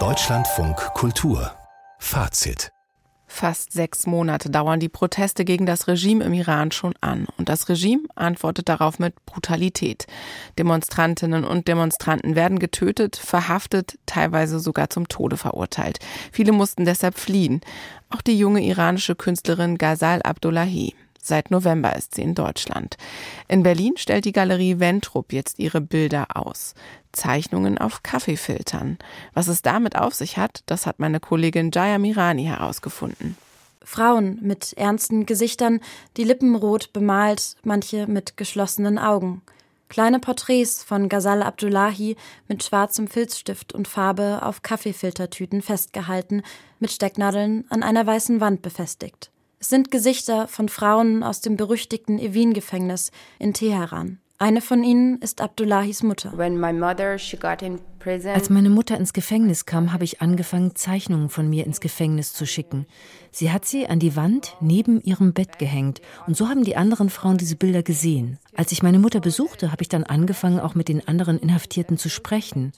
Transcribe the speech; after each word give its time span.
Deutschlandfunk 0.00 0.76
Kultur 0.94 1.52
Fazit 2.00 2.72
Fast 3.28 3.70
sechs 3.70 4.08
Monate 4.08 4.50
dauern 4.50 4.80
die 4.80 4.88
Proteste 4.88 5.44
gegen 5.44 5.64
das 5.64 5.86
Regime 5.86 6.24
im 6.24 6.32
Iran 6.32 6.72
schon 6.72 6.94
an. 7.00 7.28
Und 7.38 7.48
das 7.48 7.68
Regime 7.68 8.02
antwortet 8.16 8.68
darauf 8.68 8.98
mit 8.98 9.14
Brutalität. 9.26 10.08
Demonstrantinnen 10.58 11.44
und 11.44 11.68
Demonstranten 11.68 12.34
werden 12.34 12.58
getötet, 12.58 13.14
verhaftet, 13.14 13.96
teilweise 14.06 14.58
sogar 14.58 14.90
zum 14.90 15.06
Tode 15.06 15.36
verurteilt. 15.36 16.00
Viele 16.32 16.50
mussten 16.50 16.84
deshalb 16.84 17.16
fliehen. 17.16 17.60
Auch 18.10 18.22
die 18.22 18.36
junge 18.36 18.64
iranische 18.64 19.14
Künstlerin 19.14 19.78
Ghazal 19.78 20.20
Abdullahi. 20.22 20.96
Seit 21.26 21.50
November 21.50 21.96
ist 21.96 22.14
sie 22.14 22.20
in 22.20 22.34
Deutschland. 22.34 22.98
In 23.48 23.62
Berlin 23.62 23.94
stellt 23.96 24.26
die 24.26 24.32
Galerie 24.32 24.78
Ventrup 24.78 25.32
jetzt 25.32 25.58
ihre 25.58 25.80
Bilder 25.80 26.26
aus. 26.34 26.74
Zeichnungen 27.12 27.78
auf 27.78 28.02
Kaffeefiltern. 28.02 28.98
Was 29.32 29.48
es 29.48 29.62
damit 29.62 29.96
auf 29.96 30.12
sich 30.12 30.36
hat, 30.36 30.62
das 30.66 30.84
hat 30.84 30.98
meine 30.98 31.20
Kollegin 31.20 31.70
Jaya 31.72 31.96
Mirani 31.96 32.44
herausgefunden. 32.44 33.38
Frauen 33.82 34.38
mit 34.42 34.74
ernsten 34.74 35.24
Gesichtern, 35.24 35.80
die 36.18 36.24
Lippen 36.24 36.54
rot 36.54 36.92
bemalt, 36.92 37.56
manche 37.62 38.06
mit 38.06 38.36
geschlossenen 38.36 38.98
Augen. 38.98 39.40
Kleine 39.88 40.18
Porträts 40.18 40.82
von 40.82 41.08
Ghazal 41.08 41.42
Abdullahi 41.42 42.16
mit 42.48 42.62
schwarzem 42.64 43.08
Filzstift 43.08 43.72
und 43.72 43.88
Farbe 43.88 44.40
auf 44.42 44.60
Kaffeefiltertüten 44.60 45.62
festgehalten, 45.62 46.42
mit 46.80 46.90
Stecknadeln 46.92 47.64
an 47.70 47.82
einer 47.82 48.06
weißen 48.06 48.42
Wand 48.42 48.60
befestigt. 48.60 49.30
Es 49.64 49.70
sind 49.70 49.90
Gesichter 49.90 50.46
von 50.46 50.68
Frauen 50.68 51.22
aus 51.22 51.40
dem 51.40 51.56
berüchtigten 51.56 52.18
Evin-Gefängnis 52.18 53.10
in 53.38 53.54
Teheran. 53.54 54.20
Eine 54.38 54.60
von 54.60 54.82
ihnen 54.82 55.18
ist 55.18 55.40
Abdullahis 55.40 56.02
Mutter. 56.02 56.32
Als 58.34 58.50
meine 58.50 58.68
Mutter 58.68 58.96
ins 58.96 59.12
Gefängnis 59.12 59.64
kam, 59.64 59.92
habe 59.92 60.02
ich 60.02 60.20
angefangen, 60.20 60.74
Zeichnungen 60.74 61.28
von 61.30 61.48
mir 61.48 61.64
ins 61.64 61.80
Gefängnis 61.80 62.32
zu 62.32 62.44
schicken. 62.44 62.86
Sie 63.30 63.52
hat 63.52 63.64
sie 63.64 63.86
an 63.86 64.00
die 64.00 64.16
Wand 64.16 64.56
neben 64.60 65.00
ihrem 65.00 65.34
Bett 65.34 65.60
gehängt 65.60 66.02
und 66.26 66.36
so 66.36 66.48
haben 66.48 66.64
die 66.64 66.76
anderen 66.76 67.10
Frauen 67.10 67.38
diese 67.38 67.54
Bilder 67.54 67.84
gesehen. 67.84 68.38
Als 68.56 68.72
ich 68.72 68.82
meine 68.82 68.98
Mutter 68.98 69.20
besuchte, 69.20 69.70
habe 69.70 69.82
ich 69.82 69.88
dann 69.88 70.02
angefangen, 70.02 70.58
auch 70.58 70.74
mit 70.74 70.88
den 70.88 71.06
anderen 71.06 71.38
Inhaftierten 71.38 71.96
zu 71.96 72.10
sprechen. 72.10 72.72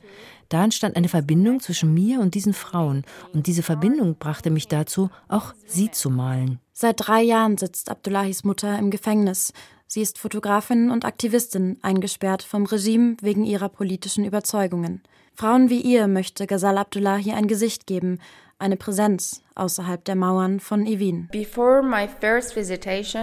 Da 0.51 0.63
entstand 0.63 0.95
eine 0.95 1.09
Verbindung 1.09 1.61
zwischen 1.61 1.93
mir 1.93 2.21
und 2.21 2.35
diesen 2.35 2.53
Frauen 2.53 3.03
und 3.33 3.47
diese 3.47 3.63
Verbindung 3.63 4.17
brachte 4.19 4.51
mich 4.51 4.69
dazu, 4.69 5.09
auch 5.29 5.55
sie 5.65 5.91
zu 5.91 6.11
malen. 6.11 6.61
Seit 6.73 6.97
drei 6.99 7.23
Jahren 7.23 7.57
sitzt 7.57 7.91
Abdullahis 7.91 8.45
Mutter 8.45 8.79
im 8.79 8.91
Gefängnis 8.91 9.55
Sie 9.89 10.01
ist 10.01 10.19
Fotografin 10.19 10.91
und 10.91 11.05
Aktivistin, 11.05 11.79
eingesperrt 11.83 12.43
vom 12.43 12.67
Regime 12.67 13.17
wegen 13.21 13.45
ihrer 13.45 13.69
politischen 13.69 14.25
Überzeugungen. 14.25 15.03
Frauen 15.35 15.71
wie 15.71 15.81
ihr 15.81 16.09
möchte 16.09 16.47
Ghazal 16.47 16.79
Abdullahi 16.79 17.33
ein 17.33 17.47
Gesicht 17.47 17.87
geben, 17.87 18.19
eine 18.59 18.77
Präsenz 18.77 19.43
außerhalb 19.55 20.05
der 20.05 20.17
Mauern 20.17 20.61
von 20.61 20.87
Evin. 20.87 21.29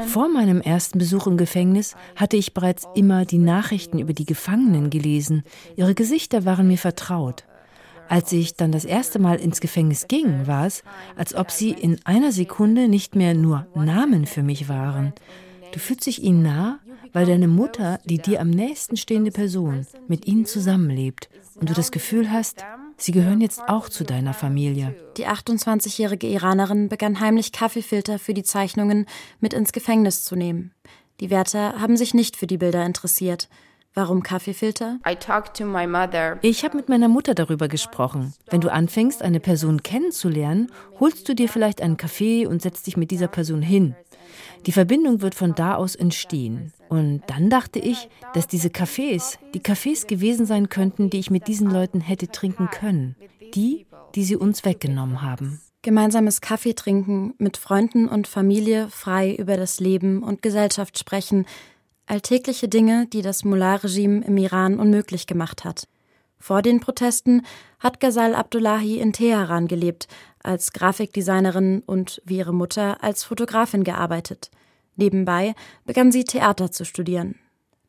Vor 0.08 0.30
meinem 0.30 0.62
ersten 0.62 1.00
Besuch 1.00 1.28
im 1.28 1.38
Gefängnis 1.38 1.96
hatte 2.16 2.38
ich 2.38 2.54
bereits 2.54 2.88
immer 2.96 3.26
die 3.26 3.40
Nachrichten 3.40 4.00
über 4.00 4.14
die 4.14 4.26
Gefangenen 4.26 4.90
gelesen. 4.90 5.44
Ihre 5.76 5.96
Gesichter 5.96 6.46
waren 6.46 6.68
mir 6.68 6.78
vertraut. 6.78 7.46
Als 8.10 8.32
ich 8.32 8.56
dann 8.56 8.72
das 8.72 8.86
erste 8.86 9.18
Mal 9.18 9.38
ins 9.38 9.60
Gefängnis 9.60 10.08
ging, 10.08 10.46
war 10.46 10.68
es, 10.68 10.84
als 11.16 11.34
ob 11.34 11.52
sie 11.52 11.72
in 11.72 12.00
einer 12.06 12.32
Sekunde 12.32 12.88
nicht 12.88 13.16
mehr 13.16 13.34
nur 13.34 13.66
Namen 13.74 14.28
für 14.28 14.44
mich 14.44 14.70
waren. 14.70 15.14
Du 15.74 15.80
fühlst 15.80 16.06
dich 16.06 16.22
ihnen 16.22 16.44
nah, 16.44 16.80
weil 17.14 17.26
deine 17.26 17.48
Mutter, 17.48 18.00
die 18.06 18.20
dir 18.20 18.42
am 18.42 18.52
nächsten 18.52 18.96
stehende 18.96 19.32
Person, 19.32 19.88
mit 20.08 20.28
ihnen 20.28 20.46
zusammenlebt 20.46 21.30
und 21.56 21.68
du 21.68 21.74
das 21.74 21.92
Gefühl 21.92 22.32
hast, 22.32 22.64
sie 22.98 23.12
gehören 23.12 23.42
jetzt 23.42 23.60
auch 23.68 23.90
zu 23.90 24.04
deiner 24.04 24.36
Familie. 24.36 24.96
Die 25.18 25.28
28-jährige 25.28 26.28
Iranerin 26.28 26.90
begann 26.90 27.20
heimlich 27.20 27.52
Kaffeefilter 27.52 28.20
für 28.20 28.36
die 28.36 28.44
Zeichnungen 28.44 29.08
mit 29.40 29.54
ins 29.54 29.72
Gefängnis 29.72 30.24
zu 30.24 30.36
nehmen. 30.36 30.74
Die 31.20 31.32
Wärter 31.32 31.82
haben 31.82 31.98
sich 31.98 32.14
nicht 32.14 32.36
für 32.36 32.48
die 32.48 32.58
Bilder 32.60 32.86
interessiert. 32.86 33.50
Warum 33.96 34.24
Kaffeefilter? 34.24 35.00
Ich 36.42 36.64
habe 36.64 36.78
mit 36.78 36.90
meiner 36.90 37.08
Mutter 37.08 37.36
darüber 37.36 37.68
gesprochen. 37.68 38.34
Wenn 38.50 38.62
du 38.62 38.72
anfängst, 38.72 39.22
eine 39.22 39.40
Person 39.40 39.84
kennenzulernen, 39.84 40.72
holst 41.00 41.30
du 41.30 41.36
dir 41.36 41.48
vielleicht 41.48 41.80
einen 41.80 41.98
Kaffee 41.98 42.48
und 42.48 42.64
setzt 42.64 42.88
dich 42.88 42.98
mit 42.98 43.12
dieser 43.12 43.28
Person 43.28 43.62
hin. 43.62 43.96
Die 44.66 44.72
Verbindung 44.72 45.22
wird 45.22 45.36
von 45.36 45.54
da 45.54 45.76
aus 45.76 45.96
entstehen. 45.96 46.74
Und 46.90 47.22
dann 47.28 47.52
dachte 47.52 47.78
ich, 47.78 48.10
dass 48.34 48.48
diese 48.48 48.70
Cafés 48.70 49.38
die 49.54 49.62
Cafés 49.62 50.08
gewesen 50.08 50.48
sein 50.48 50.70
könnten, 50.70 51.12
die 51.12 51.20
ich 51.20 51.30
mit 51.30 51.48
diesen 51.48 51.70
Leuten 51.70 52.02
hätte 52.02 52.30
trinken 52.30 52.70
können. 52.72 53.16
Die, 53.54 53.86
die 54.16 54.24
sie 54.24 54.36
uns 54.36 54.66
weggenommen 54.66 55.22
haben. 55.22 55.62
Gemeinsames 55.84 56.40
Kaffee 56.40 56.74
trinken, 56.74 57.34
mit 57.38 57.58
Freunden 57.58 58.08
und 58.08 58.26
Familie 58.26 58.88
frei 58.90 59.36
über 59.36 59.58
das 59.58 59.82
Leben 59.82 60.24
und 60.24 60.42
Gesellschaft 60.42 60.98
sprechen. 60.98 61.46
Alltägliche 62.06 62.68
Dinge, 62.68 63.08
die 63.08 63.22
das 63.22 63.46
Mullah-Regime 63.46 64.26
im 64.26 64.38
Iran 64.38 64.80
unmöglich 64.80 65.26
gemacht 65.26 65.64
hat. 65.64 65.88
Vor 66.38 66.62
den 66.62 66.82
Protesten 66.82 67.46
hat 67.80 68.02
Ghazal 68.02 68.36
Abdullahi 68.36 69.00
in 69.00 69.14
Teheran 69.14 69.68
gelebt, 69.70 70.10
als 70.44 70.74
Grafikdesignerin 70.74 71.82
und 71.86 72.22
wie 72.26 72.38
ihre 72.38 72.54
Mutter 72.54 73.02
als 73.02 73.24
Fotografin 73.24 73.86
gearbeitet. 73.86 74.52
Nebenbei 74.98 75.56
begann 75.86 76.12
sie 76.12 76.26
Theater 76.26 76.72
zu 76.72 76.84
studieren. 76.84 77.40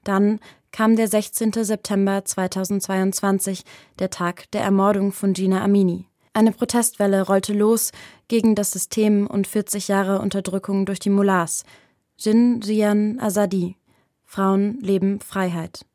Dann 0.05 0.39
kam 0.71 0.95
der 0.97 1.09
16. 1.09 1.53
September 1.53 2.25
2022, 2.25 3.65
der 3.99 4.11
Tag 4.11 4.51
der 4.53 4.63
Ermordung 4.63 5.13
von 5.13 5.33
Gina 5.33 5.63
Amini. 5.63 6.07
Eine 6.33 6.53
Protestwelle 6.53 7.23
rollte 7.23 7.53
los 7.53 7.93
gegen 8.29 8.55
das 8.55 8.71
System 8.71 9.27
und 9.27 9.47
40 9.47 9.89
Jahre 9.89 10.21
Unterdrückung 10.21 10.87
durch 10.87 10.99
die 10.99 11.11
Mullahs. 11.11 11.65
Jin 12.19 12.61
Jian 12.61 13.19
Azadi. 13.21 13.77
Frauen 14.35 14.81
leben 14.81 15.21
Freiheit. 15.21 15.87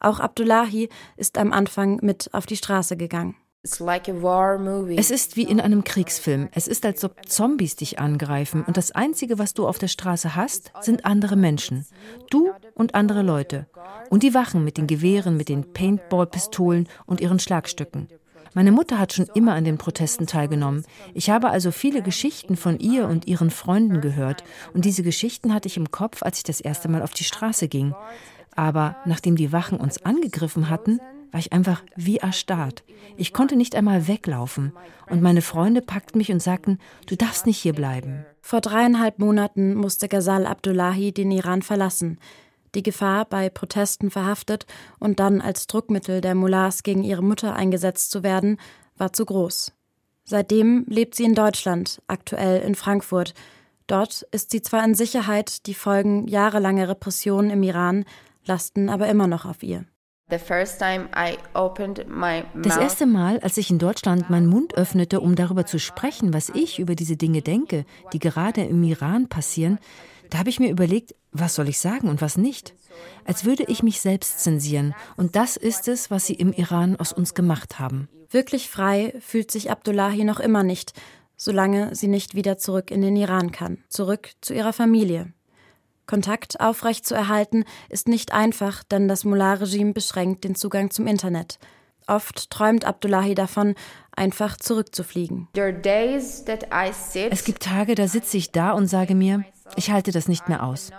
Auch 0.00 0.18
Abdullahi 0.18 0.88
ist 1.18 1.36
am 1.36 1.52
Anfang 1.52 1.98
mit 2.00 2.30
auf 2.32 2.46
die 2.46 2.56
Straße 2.56 2.96
gegangen. 2.96 3.36
Es 3.62 5.10
ist 5.10 5.36
wie 5.36 5.42
in 5.42 5.60
einem 5.60 5.84
Kriegsfilm. 5.84 6.48
Es 6.52 6.66
ist, 6.68 6.86
als 6.86 7.04
ob 7.04 7.28
Zombies 7.28 7.76
dich 7.76 7.98
angreifen 7.98 8.64
und 8.64 8.78
das 8.78 8.92
Einzige, 8.92 9.38
was 9.38 9.52
du 9.52 9.68
auf 9.68 9.78
der 9.78 9.88
Straße 9.88 10.34
hast, 10.34 10.72
sind 10.80 11.04
andere 11.04 11.36
Menschen. 11.36 11.86
Du 12.30 12.50
und 12.74 12.94
andere 12.94 13.20
Leute. 13.20 13.66
Und 14.08 14.22
die 14.22 14.32
Wachen 14.32 14.64
mit 14.64 14.78
den 14.78 14.86
Gewehren, 14.86 15.36
mit 15.36 15.50
den 15.50 15.74
Paintball-Pistolen 15.74 16.88
und 17.04 17.20
ihren 17.20 17.40
Schlagstücken. 17.40 18.08
Meine 18.54 18.72
Mutter 18.72 18.98
hat 18.98 19.12
schon 19.12 19.28
immer 19.34 19.54
an 19.54 19.64
den 19.64 19.78
Protesten 19.78 20.26
teilgenommen. 20.26 20.84
Ich 21.14 21.30
habe 21.30 21.50
also 21.50 21.70
viele 21.70 22.02
Geschichten 22.02 22.56
von 22.56 22.78
ihr 22.78 23.06
und 23.08 23.26
ihren 23.26 23.50
Freunden 23.50 24.00
gehört. 24.00 24.44
Und 24.74 24.84
diese 24.84 25.02
Geschichten 25.02 25.54
hatte 25.54 25.68
ich 25.68 25.76
im 25.76 25.90
Kopf, 25.90 26.22
als 26.22 26.38
ich 26.38 26.44
das 26.44 26.60
erste 26.60 26.88
Mal 26.88 27.02
auf 27.02 27.12
die 27.12 27.24
Straße 27.24 27.68
ging. 27.68 27.94
Aber 28.54 28.96
nachdem 29.06 29.36
die 29.36 29.52
Wachen 29.52 29.80
uns 29.80 30.04
angegriffen 30.04 30.68
hatten, 30.68 31.00
war 31.30 31.40
ich 31.40 31.52
einfach 31.52 31.82
wie 31.96 32.18
erstarrt. 32.18 32.84
Ich 33.16 33.32
konnte 33.32 33.56
nicht 33.56 33.74
einmal 33.74 34.06
weglaufen. 34.06 34.72
Und 35.08 35.22
meine 35.22 35.40
Freunde 35.40 35.80
packten 35.80 36.18
mich 36.18 36.30
und 36.30 36.42
sagten, 36.42 36.78
du 37.06 37.16
darfst 37.16 37.46
nicht 37.46 37.58
hier 37.58 37.72
bleiben. 37.72 38.26
Vor 38.42 38.60
dreieinhalb 38.60 39.18
Monaten 39.18 39.74
musste 39.74 40.08
Ghazal 40.08 40.46
Abdullahi 40.46 41.12
den 41.12 41.30
Iran 41.30 41.62
verlassen. 41.62 42.18
Die 42.74 42.82
Gefahr, 42.82 43.24
bei 43.26 43.50
Protesten 43.50 44.10
verhaftet 44.10 44.66
und 44.98 45.20
dann 45.20 45.40
als 45.40 45.66
Druckmittel 45.66 46.20
der 46.20 46.34
Mullahs 46.34 46.82
gegen 46.82 47.04
ihre 47.04 47.22
Mutter 47.22 47.54
eingesetzt 47.54 48.10
zu 48.10 48.22
werden, 48.22 48.58
war 48.96 49.12
zu 49.12 49.26
groß. 49.26 49.72
Seitdem 50.24 50.84
lebt 50.88 51.14
sie 51.14 51.24
in 51.24 51.34
Deutschland, 51.34 52.00
aktuell 52.06 52.62
in 52.62 52.74
Frankfurt. 52.74 53.34
Dort 53.86 54.26
ist 54.30 54.50
sie 54.50 54.62
zwar 54.62 54.84
in 54.84 54.94
Sicherheit, 54.94 55.66
die 55.66 55.74
Folgen 55.74 56.28
jahrelanger 56.28 56.88
Repressionen 56.88 57.50
im 57.50 57.62
Iran 57.62 58.04
lasten 58.44 58.88
aber 58.88 59.08
immer 59.08 59.26
noch 59.26 59.44
auf 59.44 59.62
ihr. 59.62 59.84
Das 60.28 60.48
erste 62.78 63.06
Mal, 63.06 63.40
als 63.40 63.56
ich 63.58 63.70
in 63.70 63.78
Deutschland 63.78 64.30
meinen 64.30 64.46
Mund 64.46 64.74
öffnete, 64.74 65.20
um 65.20 65.34
darüber 65.34 65.66
zu 65.66 65.78
sprechen, 65.78 66.32
was 66.32 66.48
ich 66.48 66.78
über 66.78 66.94
diese 66.94 67.16
Dinge 67.16 67.42
denke, 67.42 67.84
die 68.14 68.18
gerade 68.18 68.62
im 68.62 68.82
Iran 68.82 69.28
passieren, 69.28 69.78
da 70.32 70.38
habe 70.38 70.48
ich 70.48 70.58
mir 70.58 70.70
überlegt, 70.70 71.14
was 71.30 71.54
soll 71.54 71.68
ich 71.68 71.78
sagen 71.78 72.08
und 72.08 72.22
was 72.22 72.38
nicht. 72.38 72.74
Als 73.26 73.44
würde 73.44 73.64
ich 73.64 73.82
mich 73.82 74.00
selbst 74.00 74.40
zensieren. 74.40 74.94
Und 75.18 75.36
das 75.36 75.58
ist 75.58 75.88
es, 75.88 76.10
was 76.10 76.26
sie 76.26 76.32
im 76.32 76.54
Iran 76.54 76.96
aus 76.96 77.12
uns 77.12 77.34
gemacht 77.34 77.78
haben. 77.78 78.08
Wirklich 78.30 78.70
frei 78.70 79.14
fühlt 79.20 79.50
sich 79.50 79.70
Abdullahi 79.70 80.24
noch 80.24 80.40
immer 80.40 80.62
nicht, 80.62 80.94
solange 81.36 81.94
sie 81.94 82.08
nicht 82.08 82.34
wieder 82.34 82.56
zurück 82.56 82.90
in 82.90 83.02
den 83.02 83.14
Iran 83.14 83.52
kann, 83.52 83.84
zurück 83.90 84.30
zu 84.40 84.54
ihrer 84.54 84.72
Familie. 84.72 85.34
Kontakt 86.06 86.60
aufrechtzuerhalten 86.60 87.64
ist 87.90 88.08
nicht 88.08 88.32
einfach, 88.32 88.84
denn 88.84 89.08
das 89.08 89.24
Mullah-Regime 89.24 89.92
beschränkt 89.92 90.44
den 90.44 90.54
Zugang 90.54 90.90
zum 90.90 91.06
Internet. 91.06 91.58
Oft 92.06 92.48
träumt 92.50 92.86
Abdullahi 92.86 93.34
davon, 93.34 93.74
einfach 94.16 94.56
zurückzufliegen. 94.56 95.48
Es 95.54 97.44
gibt 97.44 97.62
Tage, 97.62 97.94
da 97.94 98.08
sitze 98.08 98.36
ich 98.38 98.50
da 98.50 98.72
und 98.72 98.86
sage 98.86 99.14
mir, 99.14 99.44
ich 99.76 99.90
halte 99.90 100.12
das 100.12 100.28
nicht 100.28 100.48
mehr 100.48 100.62
aus. 100.62 100.90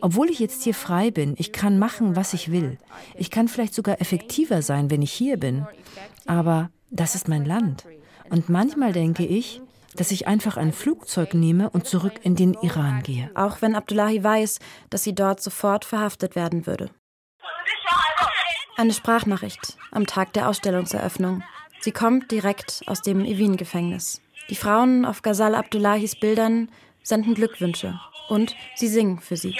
Obwohl 0.00 0.30
ich 0.30 0.38
jetzt 0.38 0.62
hier 0.62 0.74
frei 0.74 1.10
bin, 1.10 1.34
ich 1.38 1.52
kann 1.52 1.78
machen, 1.78 2.16
was 2.16 2.32
ich 2.32 2.50
will. 2.50 2.78
Ich 3.14 3.30
kann 3.30 3.48
vielleicht 3.48 3.74
sogar 3.74 4.00
effektiver 4.00 4.62
sein, 4.62 4.90
wenn 4.90 5.02
ich 5.02 5.12
hier 5.12 5.36
bin. 5.36 5.66
Aber 6.26 6.70
das 6.90 7.14
ist 7.14 7.28
mein 7.28 7.44
Land. 7.44 7.84
Und 8.30 8.48
manchmal 8.48 8.92
denke 8.92 9.26
ich, 9.26 9.60
dass 9.94 10.10
ich 10.10 10.26
einfach 10.26 10.56
ein 10.56 10.72
Flugzeug 10.72 11.34
nehme 11.34 11.68
und 11.70 11.86
zurück 11.86 12.14
in 12.22 12.34
den 12.34 12.54
Iran 12.54 13.02
gehe. 13.02 13.30
Auch 13.34 13.60
wenn 13.60 13.74
Abdullahi 13.74 14.24
weiß, 14.24 14.58
dass 14.88 15.02
sie 15.04 15.14
dort 15.14 15.42
sofort 15.42 15.84
verhaftet 15.84 16.34
werden 16.34 16.66
würde. 16.66 16.90
Eine 18.76 18.94
Sprachnachricht 18.94 19.76
am 19.90 20.06
Tag 20.06 20.32
der 20.32 20.48
Ausstellungseröffnung. 20.48 21.42
Sie 21.80 21.92
kommt 21.92 22.30
direkt 22.30 22.82
aus 22.86 23.02
dem 23.02 23.24
Evin-Gefängnis. 23.24 24.22
Die 24.48 24.56
Frauen 24.56 25.04
auf 25.04 25.22
Ghazal 25.22 25.54
Abdullahis 25.54 26.18
Bildern 26.18 26.70
senden 27.02 27.34
Glückwünsche 27.34 27.98
und 28.28 28.54
sie 28.76 28.88
singen 28.88 29.20
für 29.20 29.36
sie. 29.36 29.56